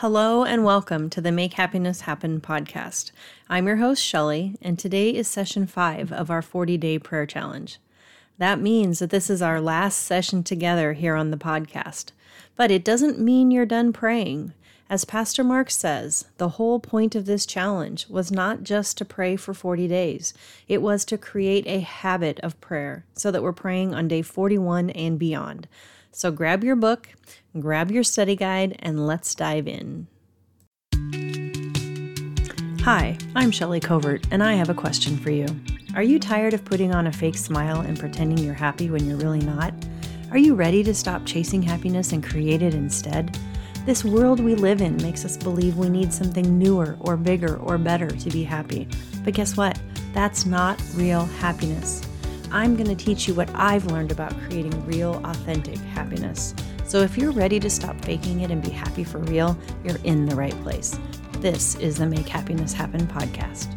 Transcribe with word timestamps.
Hello 0.00 0.44
and 0.44 0.62
welcome 0.62 1.08
to 1.08 1.22
the 1.22 1.32
Make 1.32 1.54
Happiness 1.54 2.02
Happen 2.02 2.38
podcast. 2.38 3.12
I'm 3.48 3.66
your 3.66 3.76
host, 3.76 4.04
Shelly, 4.04 4.54
and 4.60 4.78
today 4.78 5.08
is 5.08 5.26
session 5.26 5.66
five 5.66 6.12
of 6.12 6.30
our 6.30 6.42
40 6.42 6.76
day 6.76 6.98
prayer 6.98 7.24
challenge. 7.24 7.78
That 8.36 8.60
means 8.60 8.98
that 8.98 9.08
this 9.08 9.30
is 9.30 9.40
our 9.40 9.58
last 9.58 10.02
session 10.02 10.42
together 10.42 10.92
here 10.92 11.14
on 11.14 11.30
the 11.30 11.38
podcast. 11.38 12.10
But 12.56 12.70
it 12.70 12.84
doesn't 12.84 13.18
mean 13.18 13.50
you're 13.50 13.64
done 13.64 13.94
praying. 13.94 14.52
As 14.90 15.06
Pastor 15.06 15.42
Mark 15.42 15.70
says, 15.70 16.26
the 16.36 16.50
whole 16.50 16.78
point 16.78 17.14
of 17.14 17.24
this 17.24 17.46
challenge 17.46 18.06
was 18.10 18.30
not 18.30 18.64
just 18.64 18.98
to 18.98 19.04
pray 19.06 19.34
for 19.34 19.54
40 19.54 19.88
days, 19.88 20.34
it 20.68 20.82
was 20.82 21.06
to 21.06 21.16
create 21.16 21.66
a 21.66 21.80
habit 21.80 22.38
of 22.40 22.60
prayer 22.60 23.06
so 23.14 23.30
that 23.30 23.42
we're 23.42 23.52
praying 23.52 23.94
on 23.94 24.08
day 24.08 24.20
41 24.20 24.90
and 24.90 25.18
beyond. 25.18 25.66
So 26.12 26.30
grab 26.30 26.64
your 26.64 26.76
book, 26.76 27.10
grab 27.60 27.90
your 27.90 28.04
study 28.04 28.36
guide, 28.36 28.76
and 28.80 29.06
let's 29.06 29.34
dive 29.34 29.66
in. 29.66 30.06
Hi, 32.82 33.18
I'm 33.34 33.50
Shelly 33.50 33.80
Covert, 33.80 34.26
and 34.30 34.42
I 34.42 34.54
have 34.54 34.68
a 34.68 34.74
question 34.74 35.16
for 35.16 35.30
you. 35.30 35.46
Are 35.96 36.02
you 36.02 36.18
tired 36.18 36.54
of 36.54 36.64
putting 36.64 36.94
on 36.94 37.06
a 37.06 37.12
fake 37.12 37.36
smile 37.36 37.80
and 37.80 37.98
pretending 37.98 38.38
you're 38.38 38.54
happy 38.54 38.90
when 38.90 39.06
you're 39.06 39.16
really 39.16 39.40
not? 39.40 39.74
Are 40.30 40.38
you 40.38 40.54
ready 40.54 40.84
to 40.84 40.94
stop 40.94 41.24
chasing 41.24 41.62
happiness 41.62 42.12
and 42.12 42.22
create 42.22 42.62
it 42.62 42.74
instead? 42.74 43.38
This 43.86 44.04
world 44.04 44.40
we 44.40 44.54
live 44.54 44.82
in 44.82 44.96
makes 44.98 45.24
us 45.24 45.36
believe 45.36 45.78
we 45.78 45.88
need 45.88 46.12
something 46.12 46.58
newer 46.58 46.96
or 47.00 47.16
bigger 47.16 47.56
or 47.56 47.78
better 47.78 48.08
to 48.08 48.30
be 48.30 48.44
happy. 48.44 48.88
But 49.24 49.34
guess 49.34 49.56
what? 49.56 49.80
That's 50.12 50.44
not 50.44 50.82
real 50.94 51.24
happiness. 51.24 52.02
I'm 52.52 52.76
going 52.76 52.94
to 52.94 53.04
teach 53.04 53.26
you 53.26 53.34
what 53.34 53.50
I've 53.54 53.86
learned 53.86 54.12
about 54.12 54.38
creating 54.42 54.84
real, 54.86 55.20
authentic 55.24 55.78
happiness. 55.78 56.54
So 56.88 57.00
if 57.00 57.18
you're 57.18 57.32
ready 57.32 57.58
to 57.58 57.68
stop 57.68 58.00
faking 58.04 58.42
it 58.42 58.52
and 58.52 58.62
be 58.62 58.70
happy 58.70 59.02
for 59.02 59.18
real, 59.18 59.58
you're 59.82 59.98
in 60.04 60.24
the 60.24 60.36
right 60.36 60.54
place. 60.62 60.96
This 61.40 61.74
is 61.76 61.96
the 61.96 62.06
Make 62.06 62.28
Happiness 62.28 62.72
Happen 62.72 63.08
podcast. 63.08 63.72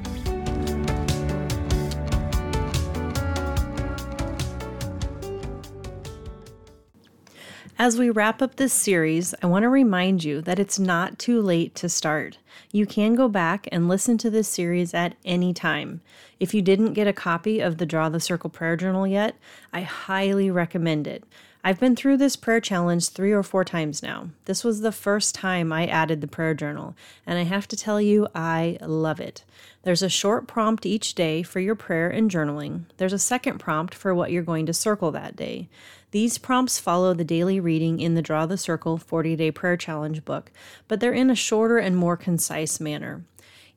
As 7.80 7.98
we 7.98 8.12
wrap 8.12 8.44
up 8.44 8.58
this 8.58 8.74
series, 8.74 9.34
I 9.42 9.48
want 9.48 9.64
to 9.64 9.70
remind 9.70 10.24
you 10.24 10.42
that 10.42 10.60
it's 10.60 10.78
not 10.78 11.18
too 11.18 11.42
late 11.42 11.74
to 11.76 11.90
start. 11.90 12.38
You 12.72 12.86
can 12.86 13.16
go 13.16 13.28
back 13.28 13.68
and 13.72 13.88
listen 13.88 14.20
to 14.20 14.30
this 14.30 14.48
series 14.48 14.94
at 14.94 15.16
any 15.26 15.54
time. 15.54 16.02
If 16.40 16.54
you 16.54 16.62
didn't 16.62 16.94
get 16.94 17.08
a 17.08 17.14
copy 17.14 17.60
of 17.60 17.78
the 17.78 17.86
Draw 17.88 18.10
the 18.10 18.20
Circle 18.20 18.52
Prayer 18.52 18.76
Journal 18.76 19.08
yet, 19.08 19.36
I 19.74 19.82
highly 19.82 20.52
recommend 20.52 21.08
it. 21.08 21.24
I've 21.62 21.80
been 21.80 21.98
through 21.98 22.18
this 22.18 22.38
prayer 22.38 22.62
challenge 22.62 23.10
three 23.10 23.34
or 23.34 23.44
four 23.44 23.66
times 23.66 24.02
now. 24.02 24.30
This 24.46 24.64
was 24.64 24.80
the 24.80 24.94
first 24.94 25.36
time 25.36 25.74
I 25.74 25.88
added 25.88 26.22
the 26.22 26.28
prayer 26.28 26.54
journal, 26.54 26.96
and 27.28 27.38
I 27.38 27.44
have 27.44 27.68
to 27.68 27.76
tell 27.76 28.00
you, 28.00 28.30
I 28.34 28.78
love 28.82 29.20
it. 29.20 29.44
There's 29.84 30.02
a 30.02 30.08
short 30.08 30.48
prompt 30.48 30.86
each 30.86 31.16
day 31.16 31.44
for 31.44 31.60
your 31.60 31.76
prayer 31.76 32.10
and 32.10 32.32
journaling. 32.32 32.84
There's 32.96 33.12
a 33.12 33.20
second 33.20 33.60
prompt 33.60 33.94
for 33.94 34.16
what 34.16 34.32
you're 34.32 34.42
going 34.42 34.68
to 34.68 34.74
circle 34.74 35.12
that 35.12 35.36
day. 35.36 35.68
These 36.12 36.38
prompts 36.38 36.80
follow 36.80 37.14
the 37.14 37.26
daily 37.26 37.60
reading 37.60 38.00
in 38.00 38.16
the 38.16 38.22
Draw 38.22 38.46
the 38.46 38.58
Circle 38.58 38.98
40 38.98 39.36
Day 39.36 39.52
Prayer 39.52 39.76
Challenge 39.76 40.24
book, 40.24 40.52
but 40.88 41.02
they're 41.02 41.12
in 41.12 41.30
a 41.30 41.36
shorter 41.36 41.78
and 41.78 41.98
more 41.98 42.16
concise 42.16 42.80
manner. 42.80 43.26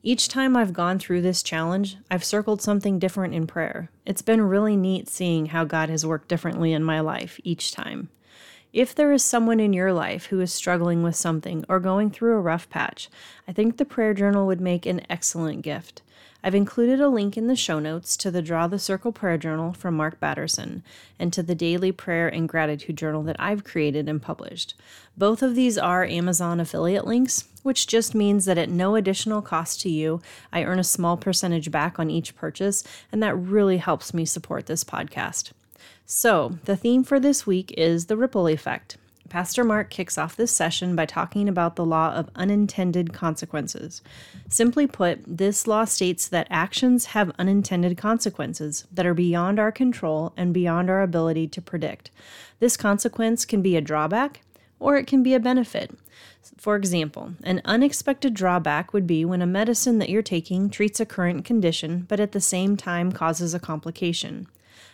Each 0.05 0.27
time 0.27 0.57
I've 0.57 0.73
gone 0.73 0.99
through 0.99 1.21
this 1.21 1.41
challenge, 1.41 1.95
I've 2.11 2.25
circled 2.25 2.61
something 2.61 2.99
different 2.99 3.33
in 3.33 3.47
prayer. 3.47 3.89
It's 4.05 4.21
been 4.21 4.41
really 4.41 4.75
neat 4.75 5.07
seeing 5.07 5.45
how 5.45 5.63
God 5.63 5.87
has 5.87 6.05
worked 6.05 6.27
differently 6.27 6.73
in 6.73 6.83
my 6.83 6.99
life 6.99 7.39
each 7.45 7.71
time. 7.71 8.09
If 8.73 8.93
there 8.93 9.13
is 9.13 9.23
someone 9.23 9.61
in 9.61 9.71
your 9.71 9.93
life 9.93 10.25
who 10.25 10.41
is 10.41 10.51
struggling 10.51 11.03
with 11.03 11.15
something 11.15 11.63
or 11.69 11.79
going 11.79 12.11
through 12.11 12.33
a 12.33 12.41
rough 12.41 12.69
patch, 12.69 13.09
I 13.47 13.53
think 13.53 13.77
the 13.77 13.85
prayer 13.85 14.13
journal 14.13 14.45
would 14.45 14.59
make 14.59 14.85
an 14.85 15.05
excellent 15.09 15.61
gift. 15.61 16.01
I've 16.45 16.53
included 16.53 16.99
a 16.99 17.07
link 17.07 17.37
in 17.37 17.47
the 17.47 17.55
show 17.55 17.79
notes 17.79 18.17
to 18.17 18.29
the 18.29 18.41
Draw 18.41 18.67
the 18.67 18.77
Circle 18.77 19.13
Prayer 19.13 19.37
Journal 19.37 19.71
from 19.71 19.95
Mark 19.95 20.19
Batterson 20.19 20.83
and 21.17 21.31
to 21.31 21.41
the 21.41 21.55
Daily 21.55 21.93
Prayer 21.93 22.27
and 22.27 22.49
Gratitude 22.49 22.97
Journal 22.97 23.23
that 23.23 23.37
I've 23.39 23.63
created 23.63 24.09
and 24.09 24.21
published. 24.21 24.73
Both 25.17 25.41
of 25.41 25.55
these 25.55 25.77
are 25.77 26.03
Amazon 26.03 26.59
affiliate 26.59 27.07
links, 27.07 27.45
which 27.63 27.87
just 27.87 28.13
means 28.13 28.43
that 28.43 28.57
at 28.57 28.69
no 28.69 28.95
additional 28.95 29.41
cost 29.41 29.79
to 29.81 29.89
you, 29.89 30.21
I 30.51 30.65
earn 30.65 30.79
a 30.79 30.83
small 30.83 31.15
percentage 31.15 31.71
back 31.71 31.97
on 31.97 32.09
each 32.09 32.35
purchase, 32.35 32.83
and 33.09 33.23
that 33.23 33.35
really 33.35 33.77
helps 33.77 34.13
me 34.13 34.25
support 34.25 34.65
this 34.65 34.83
podcast. 34.83 35.53
So, 36.05 36.59
the 36.65 36.75
theme 36.75 37.05
for 37.05 37.21
this 37.21 37.47
week 37.47 37.73
is 37.77 38.07
the 38.07 38.17
ripple 38.17 38.47
effect. 38.47 38.97
Pastor 39.33 39.63
Mark 39.63 39.89
kicks 39.89 40.15
off 40.15 40.35
this 40.35 40.51
session 40.51 40.95
by 40.95 41.07
talking 41.07 41.49
about 41.49 41.75
the 41.75 41.83
law 41.83 42.13
of 42.13 42.29
unintended 42.35 43.13
consequences. 43.13 44.03
Simply 44.47 44.85
put, 44.85 45.23
this 45.25 45.65
law 45.65 45.85
states 45.85 46.27
that 46.27 46.45
actions 46.51 47.05
have 47.05 47.33
unintended 47.39 47.97
consequences 47.97 48.85
that 48.91 49.07
are 49.07 49.15
beyond 49.15 49.59
our 49.59 49.71
control 49.71 50.33
and 50.37 50.53
beyond 50.53 50.87
our 50.87 51.01
ability 51.01 51.47
to 51.47 51.63
predict. 51.63 52.11
This 52.59 52.77
consequence 52.77 53.43
can 53.43 53.63
be 53.63 53.75
a 53.75 53.81
drawback 53.81 54.41
or 54.79 54.97
it 54.97 55.07
can 55.07 55.23
be 55.23 55.33
a 55.33 55.39
benefit. 55.39 55.97
For 56.59 56.75
example, 56.75 57.33
an 57.43 57.59
unexpected 57.65 58.35
drawback 58.35 58.93
would 58.93 59.07
be 59.07 59.25
when 59.25 59.41
a 59.41 59.47
medicine 59.47 59.97
that 59.97 60.09
you're 60.09 60.21
taking 60.21 60.69
treats 60.69 60.99
a 60.99 61.07
current 61.07 61.43
condition 61.43 62.05
but 62.07 62.19
at 62.19 62.33
the 62.33 62.39
same 62.39 62.77
time 62.77 63.11
causes 63.11 63.55
a 63.55 63.59
complication. 63.59 64.45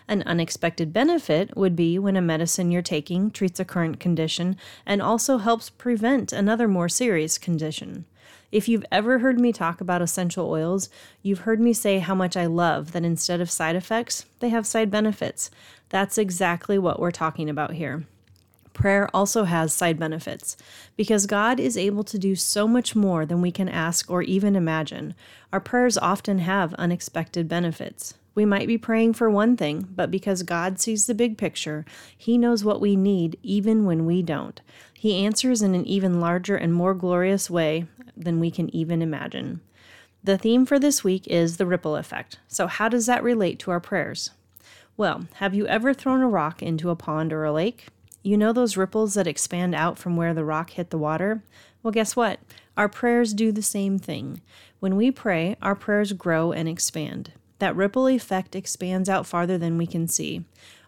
An 0.10 0.24
unexpected 0.24 0.92
benefit 0.92 1.56
would 1.56 1.76
be 1.76 2.00
when 2.00 2.18
a 2.18 2.22
medicine 2.22 2.72
you're 2.72 2.82
taking 2.82 3.30
treats 3.30 3.60
a 3.60 3.64
current 3.64 4.00
condition 4.00 4.58
and 4.84 5.04
also 5.04 5.38
helps 5.38 5.70
prevent 5.70 6.34
another 6.34 6.68
more 6.68 6.90
serious 6.90 7.38
condition. 7.38 8.06
If 8.52 8.68
you've 8.68 8.88
ever 8.92 9.20
heard 9.20 9.40
me 9.40 9.54
talk 9.54 9.82
about 9.82 10.02
essential 10.02 10.50
oils, 10.50 10.90
you've 11.22 11.42
heard 11.42 11.60
me 11.60 11.74
say 11.74 12.00
how 12.00 12.16
much 12.16 12.36
I 12.36 12.48
love 12.48 12.94
that 12.94 13.06
instead 13.06 13.40
of 13.40 13.52
side 13.52 13.76
effects, 13.76 14.26
they 14.40 14.50
have 14.50 14.66
side 14.66 14.90
benefits. 14.90 15.52
That's 15.90 16.18
exactly 16.18 16.80
what 16.80 17.00
we're 17.00 17.12
talking 17.12 17.48
about 17.48 17.74
here. 17.74 18.08
Prayer 18.74 19.12
also 19.14 19.44
has 19.44 19.74
side 19.74 20.00
benefits 20.00 20.58
because 20.98 21.28
God 21.28 21.60
is 21.60 21.78
able 21.78 22.04
to 22.06 22.18
do 22.18 22.36
so 22.36 22.68
much 22.68 22.96
more 22.96 23.28
than 23.28 23.42
we 23.42 23.52
can 23.52 23.70
ask 23.70 24.10
or 24.10 24.24
even 24.24 24.56
imagine. 24.56 25.14
Our 25.54 25.60
prayers 25.60 26.00
often 26.00 26.40
have 26.40 26.74
unexpected 26.76 27.48
benefits. 27.48 28.16
We 28.40 28.46
might 28.46 28.68
be 28.68 28.78
praying 28.78 29.16
for 29.16 29.30
one 29.30 29.58
thing, 29.58 29.90
but 29.94 30.10
because 30.10 30.44
God 30.44 30.80
sees 30.80 31.08
the 31.08 31.14
big 31.14 31.38
picture, 31.38 31.84
He 32.18 32.38
knows 32.38 32.64
what 32.64 32.80
we 32.80 32.96
need 32.96 33.38
even 33.44 33.84
when 33.84 34.06
we 34.06 34.24
don't. 34.24 34.62
He 34.94 35.26
answers 35.26 35.62
in 35.62 35.76
an 35.76 35.86
even 35.86 36.22
larger 36.22 36.56
and 36.56 36.74
more 36.74 36.94
glorious 36.94 37.50
way 37.50 37.88
than 38.16 38.40
we 38.40 38.50
can 38.50 38.74
even 38.74 39.02
imagine. 39.02 39.60
The 40.24 40.38
theme 40.38 40.66
for 40.66 40.80
this 40.80 41.04
week 41.04 41.28
is 41.28 41.58
the 41.58 41.66
ripple 41.66 41.98
effect. 41.98 42.40
So, 42.48 42.68
how 42.68 42.88
does 42.88 43.08
that 43.08 43.24
relate 43.24 43.60
to 43.60 43.72
our 43.72 43.82
prayers? 43.82 44.32
Well, 44.96 45.26
have 45.40 45.54
you 45.54 45.68
ever 45.68 45.94
thrown 45.94 46.22
a 46.22 46.30
rock 46.30 46.64
into 46.64 46.90
a 46.90 46.96
pond 46.96 47.34
or 47.34 47.44
a 47.44 47.52
lake? 47.52 47.88
You 48.24 48.38
know 48.38 48.54
those 48.54 48.78
ripples 48.78 49.16
that 49.16 49.28
expand 49.28 49.76
out 49.76 50.00
from 50.00 50.16
where 50.16 50.34
the 50.34 50.46
rock 50.46 50.70
hit 50.70 50.92
the 50.92 50.98
water? 50.98 51.44
Well, 51.84 51.92
guess 51.92 52.16
what? 52.16 52.40
Our 52.78 52.88
prayers 52.88 53.34
do 53.34 53.52
the 53.52 53.62
same 53.62 54.00
thing. 54.00 54.40
When 54.80 54.96
we 54.96 55.12
pray, 55.12 55.58
our 55.62 55.76
prayers 55.76 56.14
grow 56.14 56.54
and 56.54 56.70
expand. 56.70 57.34
That 57.60 57.76
ripple 57.76 58.08
effect 58.08 58.56
expands 58.56 59.08
out 59.08 59.26
farther 59.26 59.58
than 59.58 59.78
we 59.78 59.86
can 59.86 60.08
see. 60.08 60.44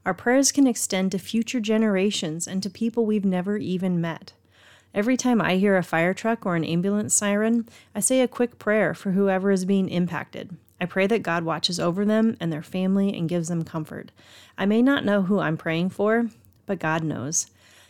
Our 0.06 0.14
prayers 0.14 0.52
can 0.52 0.66
extend 0.66 1.12
to 1.12 1.20
future 1.20 1.60
generations 1.60 2.48
and 2.48 2.64
to 2.64 2.70
people 2.70 3.06
we've 3.06 3.26
never 3.26 3.58
even 3.58 4.02
met. 4.02 4.34
Every 4.94 5.16
time 5.16 5.42
I 5.42 5.56
hear 5.56 5.78
a 5.78 5.84
fire 5.84 6.14
truck 6.14 6.46
or 6.46 6.56
an 6.56 6.66
ambulance 6.66 7.14
siren, 7.14 7.70
I 7.96 8.00
say 8.00 8.22
a 8.22 8.28
quick 8.28 8.58
prayer 8.60 8.94
for 8.94 9.12
whoever 9.12 9.52
is 9.52 9.64
being 9.64 9.88
impacted. 9.90 10.58
I 10.82 10.86
pray 10.86 11.08
that 11.08 11.24
God 11.24 11.44
watches 11.44 11.80
over 11.80 12.04
them 12.04 12.36
and 12.40 12.52
their 12.52 12.64
family 12.64 13.16
and 13.16 13.30
gives 13.30 13.48
them 13.48 13.64
comfort. 13.64 14.12
I 14.58 14.66
may 14.66 14.82
not 14.82 15.06
know 15.06 15.22
who 15.22 15.40
I'm 15.40 15.56
praying 15.56 15.92
for, 15.92 16.30
but 16.66 16.80
God 16.80 17.04
knows. 17.04 17.48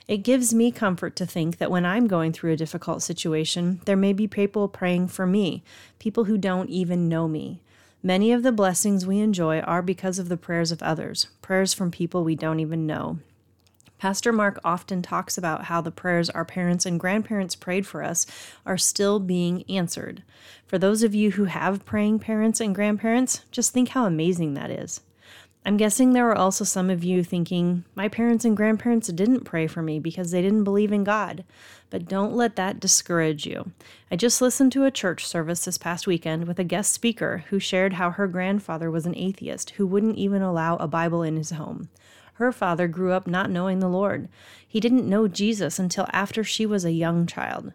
It 0.07 0.17
gives 0.17 0.53
me 0.53 0.71
comfort 0.71 1.15
to 1.15 1.25
think 1.25 1.57
that 1.57 1.71
when 1.71 1.85
I'm 1.85 2.07
going 2.07 2.33
through 2.33 2.51
a 2.51 2.57
difficult 2.57 3.01
situation, 3.01 3.79
there 3.85 3.95
may 3.95 4.11
be 4.11 4.27
people 4.27 4.67
praying 4.67 5.07
for 5.07 5.25
me, 5.25 5.63
people 5.99 6.25
who 6.25 6.37
don't 6.37 6.69
even 6.69 7.07
know 7.07 7.27
me. 7.27 7.61
Many 8.03 8.31
of 8.31 8.41
the 8.41 8.51
blessings 8.51 9.05
we 9.05 9.19
enjoy 9.19 9.59
are 9.59 9.83
because 9.83 10.17
of 10.17 10.27
the 10.27 10.37
prayers 10.37 10.71
of 10.71 10.81
others, 10.81 11.27
prayers 11.43 11.71
from 11.71 11.91
people 11.91 12.23
we 12.23 12.35
don't 12.35 12.59
even 12.59 12.87
know. 12.87 13.19
Pastor 13.99 14.31
Mark 14.33 14.59
often 14.63 15.03
talks 15.03 15.37
about 15.37 15.65
how 15.65 15.81
the 15.81 15.91
prayers 15.91 16.27
our 16.31 16.43
parents 16.43 16.87
and 16.87 16.99
grandparents 16.99 17.55
prayed 17.55 17.85
for 17.85 18.03
us 18.03 18.25
are 18.65 18.77
still 18.77 19.19
being 19.19 19.63
answered. 19.69 20.23
For 20.65 20.79
those 20.79 21.03
of 21.03 21.13
you 21.13 21.31
who 21.31 21.43
have 21.45 21.85
praying 21.85 22.17
parents 22.17 22.59
and 22.59 22.73
grandparents, 22.73 23.45
just 23.51 23.71
think 23.71 23.89
how 23.89 24.07
amazing 24.07 24.55
that 24.55 24.71
is. 24.71 25.01
I'm 25.63 25.77
guessing 25.77 26.13
there 26.13 26.27
are 26.27 26.37
also 26.37 26.63
some 26.63 26.89
of 26.89 27.03
you 27.03 27.23
thinking, 27.23 27.85
my 27.93 28.07
parents 28.07 28.45
and 28.45 28.57
grandparents 28.57 29.09
didn't 29.09 29.43
pray 29.43 29.67
for 29.67 29.83
me 29.83 29.99
because 29.99 30.31
they 30.31 30.41
didn't 30.41 30.63
believe 30.63 30.91
in 30.91 31.03
God. 31.03 31.43
But 31.91 32.07
don't 32.07 32.33
let 32.33 32.55
that 32.55 32.79
discourage 32.79 33.45
you. 33.45 33.71
I 34.09 34.15
just 34.15 34.41
listened 34.41 34.71
to 34.71 34.85
a 34.85 34.91
church 34.91 35.23
service 35.23 35.65
this 35.65 35.77
past 35.77 36.07
weekend 36.07 36.47
with 36.47 36.57
a 36.57 36.63
guest 36.63 36.93
speaker 36.93 37.45
who 37.49 37.59
shared 37.59 37.93
how 37.93 38.09
her 38.09 38.27
grandfather 38.27 38.89
was 38.89 39.05
an 39.05 39.15
atheist 39.15 39.71
who 39.71 39.85
wouldn't 39.85 40.17
even 40.17 40.41
allow 40.41 40.77
a 40.77 40.87
Bible 40.87 41.21
in 41.21 41.37
his 41.37 41.51
home. 41.51 41.89
Her 42.35 42.51
father 42.51 42.87
grew 42.87 43.11
up 43.11 43.27
not 43.27 43.51
knowing 43.51 43.79
the 43.79 43.87
Lord. 43.87 44.29
He 44.67 44.79
didn't 44.79 45.07
know 45.07 45.27
Jesus 45.27 45.77
until 45.77 46.07
after 46.11 46.43
she 46.43 46.65
was 46.65 46.83
a 46.83 46.91
young 46.91 47.27
child. 47.27 47.71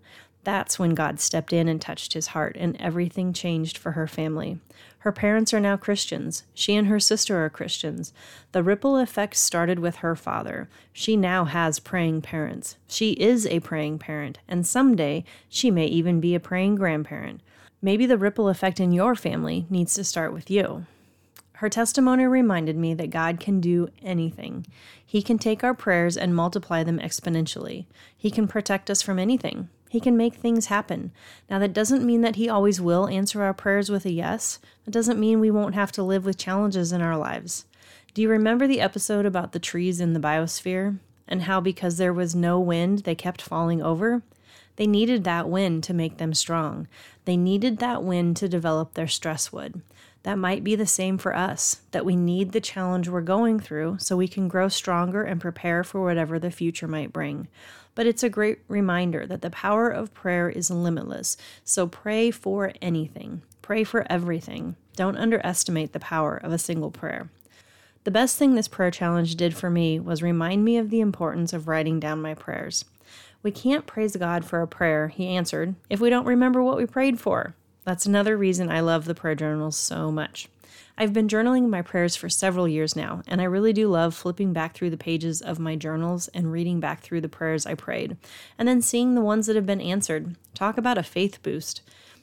That's 0.47 0.79
when 0.79 0.95
God 0.95 1.19
stepped 1.19 1.53
in 1.53 1.67
and 1.67 1.81
touched 1.81 2.13
his 2.13 2.29
heart, 2.29 2.57
and 2.57 2.81
everything 2.81 3.33
changed 3.33 3.77
for 3.77 3.91
her 3.93 4.07
family. 4.07 4.61
Her 4.99 5.11
parents 5.11 5.53
are 5.53 5.59
now 5.59 5.77
Christians. 5.77 6.45
She 6.55 6.77
and 6.77 6.87
her 6.87 7.01
sister 7.01 7.45
are 7.45 7.51
Christians. 7.51 8.13
The 8.53 8.63
ripple 8.63 8.97
effect 8.97 9.35
started 9.35 9.81
with 9.81 9.97
her 9.97 10.15
father. 10.15 10.69
She 10.93 11.17
now 11.17 11.47
has 11.47 11.81
praying 11.81 12.23
parents. 12.23 12.77
She 12.87 13.15
is 13.15 13.45
a 13.49 13.59
praying 13.59 13.99
parent, 13.99 14.39
and 14.47 14.65
someday 14.65 15.25
she 15.49 15.73
may 15.73 15.87
even 15.87 16.21
be 16.21 16.37
a 16.37 16.39
praying 16.39 16.77
grandparent. 16.77 17.41
Maybe 17.83 18.07
the 18.07 18.17
ripple 18.17 18.49
effect 18.49 18.79
in 18.79 18.93
your 18.93 19.17
family 19.17 19.67
needs 19.69 19.95
to 19.95 20.05
start 20.05 20.33
with 20.33 20.49
you. 20.49 20.87
Her 21.55 21.69
testimony 21.69 22.25
reminded 22.25 22.77
me 22.77 22.95
that 22.95 23.11
God 23.11 23.41
can 23.41 23.61
do 23.61 23.89
anything. 24.01 24.65
He 25.05 25.23
can 25.23 25.39
take 25.39 25.65
our 25.65 25.75
prayers 25.75 26.17
and 26.17 26.37
multiply 26.37 26.85
them 26.85 27.01
exponentially. 27.01 27.87
He 28.17 28.31
can 28.31 28.47
protect 28.47 28.91
us 28.91 29.03
from 29.03 29.19
anything. 29.19 29.71
He 29.97 30.01
can 30.01 30.15
make 30.15 30.35
things 30.35 30.67
happen. 30.67 31.11
Now, 31.49 31.59
that 31.59 31.73
doesn't 31.73 32.05
mean 32.05 32.21
that 32.21 32.37
He 32.37 32.51
always 32.51 32.83
will 32.83 33.09
answer 33.09 33.43
our 33.43 33.55
prayers 33.55 33.89
with 33.89 34.05
a 34.05 34.11
yes. 34.11 34.59
It 34.87 34.91
doesn't 34.91 35.19
mean 35.19 35.41
we 35.41 35.51
won't 35.51 35.75
have 35.75 35.91
to 35.93 36.03
live 36.03 36.27
with 36.27 36.37
challenges 36.37 36.93
in 36.93 37.01
our 37.01 37.17
lives. 37.17 37.65
Do 38.13 38.21
you 38.21 38.29
remember 38.29 38.67
the 38.67 38.83
episode 38.83 39.25
about 39.25 39.53
the 39.53 39.59
trees 39.59 39.99
in 39.99 40.13
the 40.13 40.21
biosphere 40.21 40.99
and 41.27 41.45
how 41.45 41.63
because 41.63 41.97
there 41.97 42.13
was 42.13 42.35
no 42.35 42.61
wind, 42.61 43.05
they 43.05 43.15
kept 43.15 43.41
falling 43.41 43.81
over? 43.81 44.21
They 44.77 44.87
needed 44.87 45.25
that 45.25 45.49
wind 45.49 45.83
to 45.85 45.95
make 45.95 46.19
them 46.19 46.35
strong. 46.35 46.89
They 47.25 47.39
needed 47.39 47.79
that 47.79 48.03
wind 48.03 48.37
to 48.37 48.51
develop 48.51 48.93
their 48.93 49.09
stress 49.09 49.51
wood. 49.51 49.81
That 50.27 50.39
might 50.39 50.65
be 50.65 50.75
the 50.75 50.89
same 50.89 51.19
for 51.19 51.37
us, 51.37 51.83
that 51.93 52.05
we 52.05 52.17
need 52.17 52.51
the 52.51 52.61
challenge 52.61 53.09
we're 53.09 53.21
going 53.21 53.61
through 53.61 53.99
so 54.01 54.17
we 54.17 54.27
can 54.27 54.49
grow 54.49 54.67
stronger 54.67 55.23
and 55.23 55.41
prepare 55.41 55.85
for 55.85 56.03
whatever 56.03 56.41
the 56.41 56.51
future 56.51 56.89
might 56.89 57.13
bring. 57.13 57.47
But 57.95 58.07
it's 58.09 58.25
a 58.25 58.29
great 58.29 58.59
reminder 58.67 59.25
that 59.25 59.41
the 59.41 59.51
power 59.51 59.89
of 59.89 60.13
prayer 60.15 60.51
is 60.51 60.69
limitless. 60.69 61.37
So 61.63 61.87
pray 61.87 62.33
for 62.33 62.73
anything, 62.83 63.43
pray 63.63 63.85
for 63.85 64.05
everything. 64.11 64.75
Don't 64.97 65.17
underestimate 65.17 65.93
the 65.93 66.01
power 66.01 66.37
of 66.37 66.51
a 66.51 66.59
single 66.59 66.91
prayer. 66.91 67.31
The 68.03 68.11
best 68.11 68.37
thing 68.37 68.57
this 68.57 68.67
prayer 68.67 68.91
challenge 68.91 69.37
did 69.37 69.57
for 69.57 69.71
me 69.71 70.01
was 70.01 70.25
remind 70.25 70.65
me 70.65 70.77
of 70.77 70.91
the 70.91 70.99
importance 70.99 71.53
of 71.53 71.69
writing 71.69 72.01
down 72.01 72.21
my 72.21 72.35
prayers. 72.35 72.85
We 73.45 73.53
can't 73.53 73.87
praise 73.87 74.17
God 74.17 74.45
for 74.45 74.61
a 74.61 74.67
prayer 74.67 75.07
He 75.07 75.29
answered 75.29 75.77
if 75.89 76.01
we 76.01 76.11
don't 76.11 76.27
remember 76.27 76.65
what 76.65 76.79
we 76.79 76.85
prayed 76.85 77.21
for. 77.21 77.55
That's 77.87 78.05
another 78.05 78.37
reason 78.37 78.69
I 78.69 78.81
love 78.81 79.05
the 79.05 79.15
prayer 79.15 79.37
journals 79.37 79.77
so 79.77 80.11
much. 80.11 80.49
I've 80.99 81.13
been 81.13 81.29
journaling 81.29 81.69
my 81.69 81.83
prayers 81.83 82.17
for 82.17 82.29
several 82.29 82.67
years 82.67 82.97
now, 82.97 83.23
and 83.29 83.41
I 83.41 83.45
really 83.45 83.73
do 83.73 83.87
love 83.87 84.13
flipping 84.13 84.53
back 84.53 84.75
through 84.75 84.91
the 84.91 84.97
pages 84.97 85.41
of 85.41 85.61
my 85.61 85.77
journals 85.77 86.27
and 86.35 86.51
reading 86.51 86.81
back 86.81 87.01
through 87.03 87.21
the 87.21 87.29
prayers 87.29 87.65
I 87.65 87.75
prayed, 87.75 88.17
and 88.59 88.67
then 88.67 88.83
seeing 88.83 89.15
the 89.15 89.21
ones 89.21 89.47
that 89.47 89.55
have 89.55 89.67
been 89.67 89.81
answered. 89.81 90.35
Talk 90.53 90.77
about 90.77 90.99
a 90.99 91.05
faith 91.05 91.41
boost. 91.45 91.83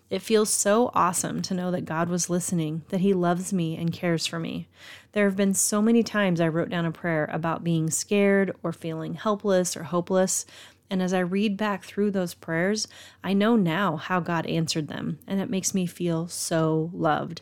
It 0.10 0.22
feels 0.22 0.50
so 0.50 0.92
awesome 0.94 1.42
to 1.44 1.54
know 1.54 1.72
that 1.72 1.86
God 1.86 2.10
was 2.10 2.30
listening, 2.30 2.82
that 2.90 3.00
He 3.00 3.14
loves 3.14 3.54
me 3.54 3.78
and 3.78 3.94
cares 3.94 4.28
for 4.28 4.40
me. 4.40 4.68
There 5.14 5.26
have 5.26 5.38
been 5.38 5.54
so 5.54 5.82
many 5.82 6.04
times 6.04 6.42
I 6.42 6.50
wrote 6.50 6.70
down 6.70 6.86
a 6.86 6.92
prayer 6.92 7.30
about 7.32 7.64
being 7.64 7.90
scared 7.90 8.54
or 8.64 8.74
feeling 8.74 9.14
helpless 9.14 9.78
or 9.78 9.84
hopeless. 9.84 10.46
And 10.94 11.02
as 11.02 11.12
I 11.12 11.22
read 11.22 11.58
back 11.58 11.84
through 11.84 12.12
those 12.12 12.36
prayers, 12.36 12.88
I 13.24 13.34
know 13.34 13.56
now 13.56 13.96
how 13.96 14.20
God 14.20 14.46
answered 14.46 14.90
them, 14.90 15.18
and 15.26 15.42
it 15.42 15.50
makes 15.50 15.74
me 15.74 15.88
feel 15.88 16.28
so 16.28 16.92
loved. 16.94 17.42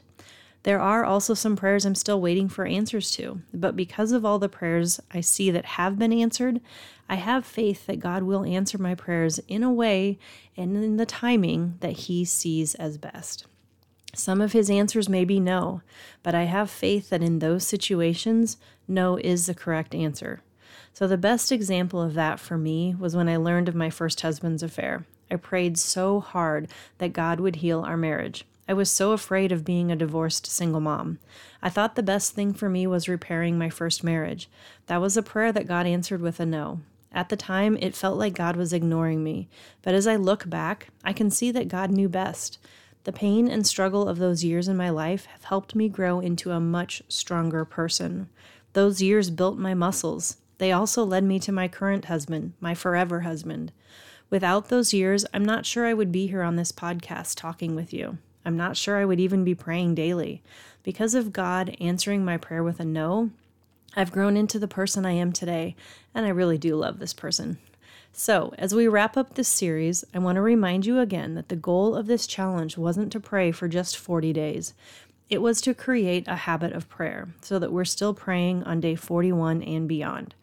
There 0.63 0.79
are 0.79 1.03
also 1.03 1.33
some 1.33 1.57
prayers 1.57 1.83
I'm 1.83 1.95
still 1.95 2.21
waiting 2.21 2.47
for 2.47 2.65
answers 2.65 3.11
to, 3.11 3.41
but 3.53 3.75
because 3.75 4.13
of 4.13 4.23
all 4.23 4.39
the 4.39 4.47
prayers 4.47 5.01
I 5.13 5.19
see 5.19 5.51
that 5.51 5.65
have 5.65 5.99
been 5.99 6.13
answered, 6.13 6.61
I 7.09 7.15
have 7.15 7.45
faith 7.45 7.87
that 7.87 7.99
God 7.99 8.23
will 8.23 8.45
answer 8.45 8.77
my 8.77 8.95
prayers 8.95 9.39
in 9.49 9.63
a 9.63 9.73
way 9.73 10.17
and 10.55 10.77
in 10.77 10.95
the 10.95 11.05
timing 11.05 11.75
that 11.81 12.07
He 12.07 12.23
sees 12.23 12.73
as 12.75 12.97
best. 12.97 13.47
Some 14.15 14.39
of 14.39 14.53
His 14.53 14.69
answers 14.69 15.09
may 15.09 15.25
be 15.25 15.41
no, 15.41 15.81
but 16.23 16.33
I 16.33 16.43
have 16.43 16.71
faith 16.71 17.09
that 17.09 17.21
in 17.21 17.39
those 17.39 17.67
situations, 17.67 18.55
no 18.87 19.17
is 19.17 19.47
the 19.47 19.53
correct 19.53 19.93
answer. 19.93 20.41
So, 20.93 21.07
the 21.07 21.17
best 21.17 21.51
example 21.51 22.01
of 22.01 22.13
that 22.13 22.39
for 22.39 22.57
me 22.57 22.95
was 22.97 23.15
when 23.15 23.29
I 23.29 23.37
learned 23.37 23.69
of 23.69 23.75
my 23.75 23.89
first 23.89 24.21
husband's 24.21 24.63
affair. 24.63 25.05
I 25.29 25.35
prayed 25.35 25.77
so 25.77 26.19
hard 26.19 26.67
that 26.97 27.13
God 27.13 27.39
would 27.39 27.57
heal 27.57 27.81
our 27.81 27.97
marriage. 27.97 28.45
I 28.67 28.73
was 28.73 28.89
so 28.89 29.11
afraid 29.11 29.51
of 29.51 29.65
being 29.65 29.91
a 29.91 29.95
divorced 29.95 30.45
single 30.47 30.79
mom. 30.79 31.19
I 31.61 31.69
thought 31.69 31.95
the 31.95 32.03
best 32.03 32.33
thing 32.33 32.53
for 32.53 32.69
me 32.69 32.87
was 32.87 33.09
repairing 33.09 33.57
my 33.57 33.69
first 33.69 34.03
marriage. 34.03 34.49
That 34.87 35.01
was 35.01 35.17
a 35.17 35.23
prayer 35.23 35.51
that 35.51 35.67
God 35.67 35.85
answered 35.85 36.21
with 36.21 36.39
a 36.39 36.45
no. 36.45 36.79
At 37.11 37.29
the 37.29 37.35
time, 37.35 37.77
it 37.81 37.95
felt 37.95 38.17
like 38.17 38.33
God 38.33 38.55
was 38.55 38.71
ignoring 38.71 39.23
me, 39.23 39.49
but 39.81 39.93
as 39.93 40.07
I 40.07 40.15
look 40.15 40.49
back, 40.49 40.87
I 41.03 41.11
can 41.11 41.29
see 41.29 41.51
that 41.51 41.67
God 41.67 41.91
knew 41.91 42.07
best. 42.07 42.57
The 43.03 43.11
pain 43.11 43.49
and 43.49 43.65
struggle 43.65 44.07
of 44.07 44.19
those 44.19 44.43
years 44.43 44.67
in 44.67 44.77
my 44.77 44.89
life 44.89 45.25
have 45.25 45.43
helped 45.43 45.75
me 45.75 45.89
grow 45.89 46.19
into 46.19 46.51
a 46.51 46.59
much 46.59 47.01
stronger 47.09 47.65
person. 47.65 48.29
Those 48.73 49.01
years 49.01 49.29
built 49.29 49.57
my 49.57 49.73
muscles. 49.73 50.37
They 50.61 50.71
also 50.71 51.03
led 51.03 51.23
me 51.23 51.39
to 51.39 51.51
my 51.51 51.67
current 51.67 52.05
husband, 52.05 52.53
my 52.59 52.75
forever 52.75 53.21
husband. 53.21 53.71
Without 54.29 54.69
those 54.69 54.93
years, 54.93 55.25
I'm 55.33 55.43
not 55.43 55.65
sure 55.65 55.87
I 55.87 55.95
would 55.95 56.11
be 56.11 56.27
here 56.27 56.43
on 56.43 56.55
this 56.55 56.71
podcast 56.71 57.35
talking 57.35 57.73
with 57.73 57.91
you. 57.91 58.19
I'm 58.45 58.57
not 58.57 58.77
sure 58.77 58.97
I 58.97 59.05
would 59.05 59.19
even 59.19 59.43
be 59.43 59.55
praying 59.55 59.95
daily. 59.95 60.43
Because 60.83 61.15
of 61.15 61.33
God 61.33 61.75
answering 61.81 62.23
my 62.23 62.37
prayer 62.37 62.63
with 62.63 62.79
a 62.79 62.85
no, 62.85 63.31
I've 63.95 64.11
grown 64.11 64.37
into 64.37 64.59
the 64.59 64.67
person 64.67 65.03
I 65.03 65.13
am 65.13 65.33
today, 65.33 65.75
and 66.13 66.27
I 66.27 66.29
really 66.29 66.59
do 66.59 66.75
love 66.75 66.99
this 66.99 67.15
person. 67.15 67.57
So, 68.13 68.53
as 68.59 68.75
we 68.75 68.87
wrap 68.87 69.17
up 69.17 69.33
this 69.33 69.47
series, 69.47 70.05
I 70.13 70.19
want 70.19 70.35
to 70.35 70.41
remind 70.41 70.85
you 70.85 70.99
again 70.99 71.33
that 71.33 71.49
the 71.49 71.55
goal 71.55 71.95
of 71.95 72.05
this 72.05 72.27
challenge 72.27 72.77
wasn't 72.77 73.11
to 73.13 73.19
pray 73.19 73.51
for 73.51 73.67
just 73.67 73.97
40 73.97 74.31
days. 74.31 74.75
It 75.27 75.41
was 75.41 75.59
to 75.61 75.73
create 75.73 76.27
a 76.27 76.35
habit 76.35 76.71
of 76.71 76.87
prayer 76.87 77.29
so 77.41 77.57
that 77.57 77.73
we're 77.73 77.83
still 77.83 78.13
praying 78.13 78.63
on 78.65 78.79
day 78.79 78.93
41 78.93 79.63
and 79.63 79.87
beyond. 79.87 80.35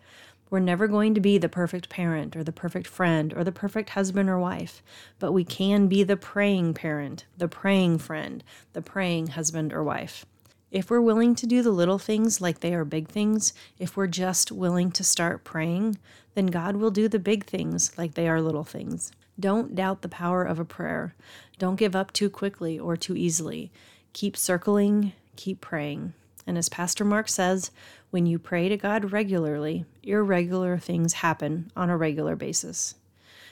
We're 0.50 0.60
never 0.60 0.88
going 0.88 1.14
to 1.14 1.20
be 1.20 1.36
the 1.36 1.48
perfect 1.48 1.88
parent 1.88 2.34
or 2.34 2.42
the 2.42 2.52
perfect 2.52 2.86
friend 2.86 3.34
or 3.36 3.44
the 3.44 3.52
perfect 3.52 3.90
husband 3.90 4.30
or 4.30 4.38
wife, 4.38 4.82
but 5.18 5.32
we 5.32 5.44
can 5.44 5.88
be 5.88 6.02
the 6.02 6.16
praying 6.16 6.74
parent, 6.74 7.26
the 7.36 7.48
praying 7.48 7.98
friend, 7.98 8.42
the 8.72 8.80
praying 8.80 9.28
husband 9.28 9.72
or 9.72 9.82
wife. 9.82 10.24
If 10.70 10.90
we're 10.90 11.00
willing 11.00 11.34
to 11.36 11.46
do 11.46 11.62
the 11.62 11.70
little 11.70 11.98
things 11.98 12.40
like 12.40 12.60
they 12.60 12.74
are 12.74 12.84
big 12.84 13.08
things, 13.08 13.52
if 13.78 13.96
we're 13.96 14.06
just 14.06 14.52
willing 14.52 14.90
to 14.92 15.04
start 15.04 15.44
praying, 15.44 15.98
then 16.34 16.46
God 16.46 16.76
will 16.76 16.90
do 16.90 17.08
the 17.08 17.18
big 17.18 17.44
things 17.44 17.96
like 17.96 18.14
they 18.14 18.28
are 18.28 18.40
little 18.40 18.64
things. 18.64 19.12
Don't 19.40 19.74
doubt 19.74 20.02
the 20.02 20.08
power 20.08 20.42
of 20.42 20.58
a 20.58 20.64
prayer. 20.64 21.14
Don't 21.58 21.76
give 21.76 21.96
up 21.96 22.12
too 22.12 22.28
quickly 22.28 22.78
or 22.78 22.96
too 22.96 23.16
easily. 23.16 23.70
Keep 24.12 24.36
circling, 24.36 25.12
keep 25.36 25.60
praying. 25.60 26.12
And 26.46 26.58
as 26.58 26.68
Pastor 26.68 27.04
Mark 27.04 27.28
says, 27.28 27.70
when 28.10 28.26
you 28.26 28.38
pray 28.38 28.68
to 28.68 28.76
God 28.76 29.12
regularly, 29.12 29.84
irregular 30.02 30.78
things 30.78 31.14
happen 31.14 31.70
on 31.76 31.90
a 31.90 31.96
regular 31.96 32.36
basis. 32.36 32.94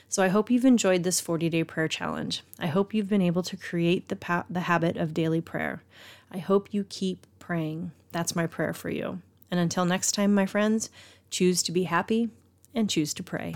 So 0.09 0.23
I 0.23 0.29
hope 0.29 0.49
you've 0.49 0.65
enjoyed 0.65 1.03
this 1.03 1.19
40 1.19 1.49
day 1.49 1.63
prayer 1.63 1.87
challenge. 1.87 2.43
I 2.59 2.67
hope 2.67 2.93
you've 2.93 3.09
been 3.09 3.21
able 3.21 3.43
to 3.43 3.57
create 3.57 4.07
the, 4.07 4.15
pa- 4.15 4.45
the 4.49 4.61
habit 4.61 4.97
of 4.97 5.13
daily 5.13 5.41
prayer. 5.41 5.83
I 6.31 6.37
hope 6.37 6.73
you 6.73 6.85
keep 6.89 7.27
praying. 7.39 7.91
That's 8.11 8.35
my 8.35 8.47
prayer 8.47 8.73
for 8.73 8.89
you. 8.89 9.21
And 9.51 9.59
until 9.59 9.85
next 9.85 10.13
time, 10.13 10.33
my 10.33 10.45
friends, 10.45 10.89
choose 11.29 11.61
to 11.63 11.71
be 11.71 11.83
happy 11.83 12.29
and 12.73 12.89
choose 12.89 13.13
to 13.15 13.23
pray. 13.23 13.55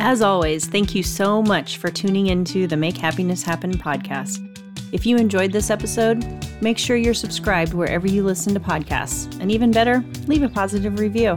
As 0.00 0.22
always, 0.22 0.66
thank 0.66 0.94
you 0.94 1.02
so 1.02 1.42
much 1.42 1.78
for 1.78 1.90
tuning 1.90 2.28
into 2.28 2.66
the 2.66 2.76
Make 2.76 2.96
Happiness 2.96 3.42
Happen 3.42 3.76
podcast. 3.76 4.47
If 4.90 5.04
you 5.04 5.16
enjoyed 5.16 5.52
this 5.52 5.70
episode, 5.70 6.24
make 6.62 6.78
sure 6.78 6.96
you're 6.96 7.14
subscribed 7.14 7.74
wherever 7.74 8.06
you 8.06 8.22
listen 8.22 8.54
to 8.54 8.60
podcasts. 8.60 9.38
And 9.40 9.52
even 9.52 9.70
better, 9.70 10.04
leave 10.26 10.42
a 10.42 10.48
positive 10.48 10.98
review. 10.98 11.36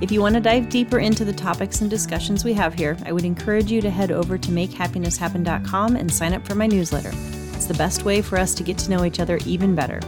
If 0.00 0.10
you 0.10 0.20
want 0.20 0.34
to 0.34 0.40
dive 0.40 0.68
deeper 0.68 0.98
into 0.98 1.24
the 1.24 1.32
topics 1.32 1.80
and 1.80 1.90
discussions 1.90 2.44
we 2.44 2.52
have 2.54 2.74
here, 2.74 2.96
I 3.06 3.12
would 3.12 3.24
encourage 3.24 3.70
you 3.70 3.80
to 3.80 3.90
head 3.90 4.12
over 4.12 4.36
to 4.36 4.48
makehappinesshappen.com 4.50 5.96
and 5.96 6.12
sign 6.12 6.34
up 6.34 6.46
for 6.46 6.54
my 6.54 6.66
newsletter. 6.66 7.12
It's 7.54 7.66
the 7.66 7.74
best 7.74 8.04
way 8.04 8.20
for 8.20 8.38
us 8.38 8.54
to 8.54 8.62
get 8.62 8.78
to 8.78 8.90
know 8.90 9.04
each 9.04 9.20
other 9.20 9.38
even 9.46 9.74
better. 9.74 10.00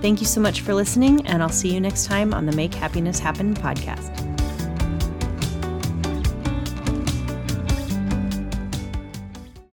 Thank 0.00 0.20
you 0.20 0.26
so 0.26 0.40
much 0.40 0.60
for 0.60 0.74
listening, 0.74 1.26
and 1.26 1.42
I'll 1.42 1.48
see 1.48 1.72
you 1.72 1.80
next 1.80 2.06
time 2.06 2.32
on 2.32 2.46
the 2.46 2.52
Make 2.52 2.74
Happiness 2.74 3.18
Happen 3.18 3.54
podcast. 3.54 4.25